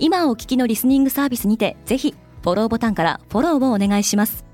[0.00, 4.44] 今お聞きのリスニングサービスにてぜひフォローボタンからフォローをお願いします。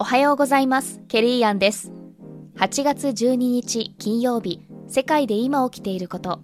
[0.00, 1.00] おはようございます。
[1.08, 1.92] ケリーアンです。
[2.56, 6.40] 8月12日金曜日世界で今起きていること。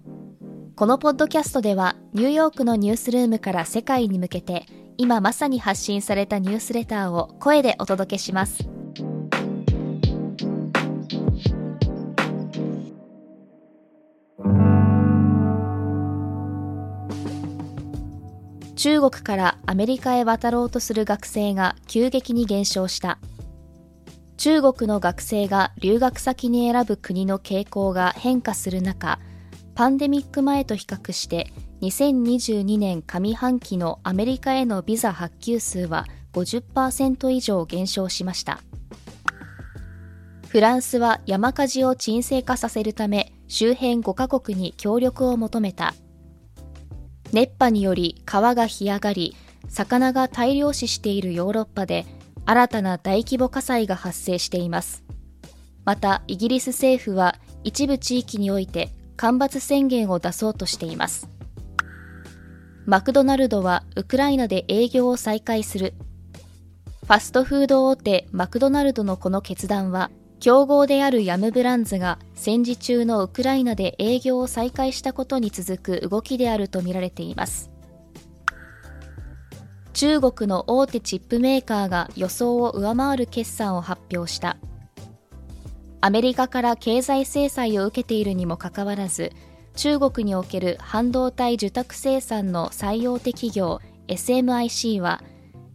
[0.75, 4.65] このポッドキャストではニューヨークのニュースルームから世界に向けて
[4.97, 8.67] 今まさに発信されたニュースレターを声でお届けします
[18.75, 23.19] 中国からアメリカへ渡ろうとする学生が急激に減少した。
[24.37, 29.19] 中国の学生が留学先に選ぶ国の傾向が変化する中
[29.75, 38.61] パンデミック前と比較して2022年上半期のアメリカへのビザ発給数は50%以上減少しました。
[40.51, 45.93] フランスは山火事を沈静化させるため周辺5カ国に協力を求めた。
[47.31, 49.37] 熱波により川が干上がり
[49.69, 52.05] 魚が大量死しているヨーロッパで
[52.45, 55.05] 新たな大規模火災が発生しています。
[55.85, 61.29] またイギリス政府は一部地域において干ばつ宣言を出そうとしています。
[62.85, 65.93] マクドナルドはウクライナで営業を再開する。
[67.03, 70.11] ファストフード大手マクドナルドのこの決断は
[70.41, 77.69] 競合であるヤムブランズが戦時中のウクライナで営業を再開したことに続く動きであるとみられています。
[79.93, 84.57] 中国の大手チップメーカーが予想を上回る決算を発表した。
[86.01, 89.33] アメリカから経済制裁を受けているにもかかわらず
[89.75, 95.21] 中国における半導体受託生産の最大手企業 SMIC は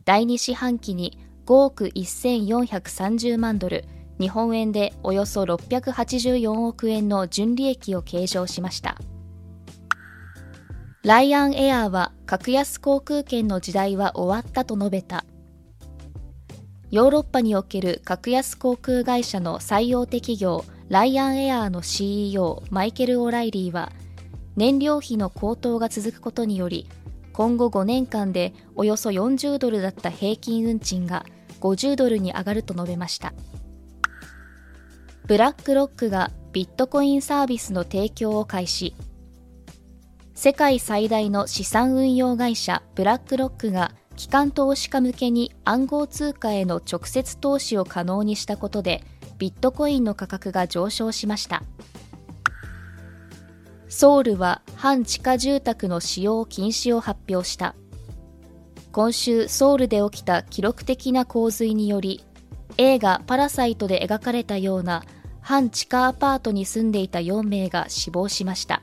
[0.05, 3.85] 第2四半期に5億1430万ドル
[4.19, 8.97] 日本円でおよそ684億円の純利益を計上しました。
[11.03, 15.25] ライアンエアーは格安航空券の時代は終わったと述べた。
[16.91, 23.91] ヨーロッパにおける格安航空会社の最大手企業ライアンエアーの CEO マイケル・オライリーは
[24.57, 26.89] 燃料費の高騰が続くことにより
[27.33, 31.27] 今後5年間でおよそ40ドルだった平均運賃が
[31.61, 33.35] 50ドルに上がると述べました。
[35.27, 38.95] ブラックロックがビットコインサービスの提供を開始。
[40.37, 49.03] 世界最大の資産運用会社ブラックロックが機関投資家向けに暗号通貨への直接投資を可能にしたことで
[49.39, 51.65] ビットコインの価格が上昇しました。
[53.89, 57.75] ソウルは半地下住宅の使用禁止を発表した。
[58.93, 62.25] 今週ソウルで起きた記録的な洪水により
[62.79, 65.03] 映画「パラサイト」で描かれたような
[65.47, 68.83] 半地下アパートに住んでいた4名が死亡しました。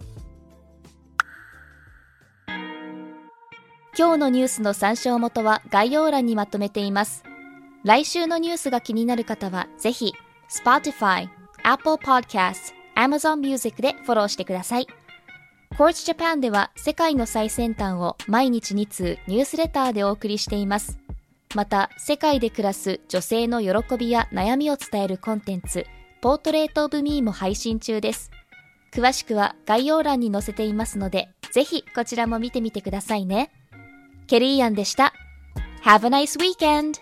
[3.98, 7.26] 今日のニュースの参照元は概要欄にまとめています。
[7.84, 10.14] 来週のニュースが気になる方はぜひ
[10.50, 11.28] Spotify、
[11.64, 14.88] Apple Podcast、Amazon Music でフォローしてください。
[15.76, 20.98] Quartz Japan では世界の最先端を毎日2通ニュースレターでお送りしています。
[21.56, 25.86] また世界で暮らす女性の喜びや悩みを伝えるコンテンツ
[26.24, 28.32] ポートレートオブミーも配信中です。
[28.94, 33.52] 詳しくは概要欄に載せていますので、ぜひこちらも見てみてくださいね。
[34.28, 35.12] ケリーアンでした。
[35.84, 36.98] Have a nice weekend!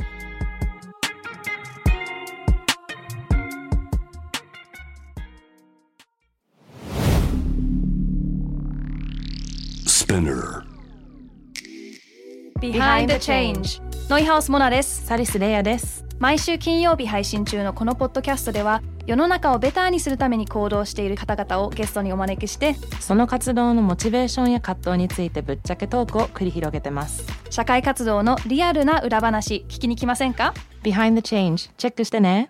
[14.10, 15.06] ノイハウスモナです。
[15.06, 16.04] サリスレイヤです。
[16.18, 27.26] 毎週金曜日配信中のこのポッドキャストでは世の中をベターにするために行動している方々をゲストにお招きしてその活動のモチベーションや葛藤についてぶっちゃけトークを繰り広げてます。
[27.50, 30.54] 社会活動のリアルな裏話聞きに来ませんか
[30.84, 32.50] ？Behind the Change チェックしてね。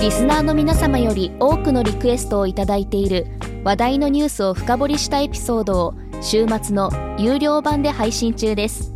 [0.00, 3.26] リスナーの皆様より多くのリクエストをいただいている
[3.64, 8.92] 話題のニュースを深掘りしたエピソードを週末の有料版で配信中です。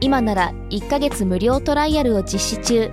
[0.00, 2.92] 今なら1ヶ月無料トライアルを実施中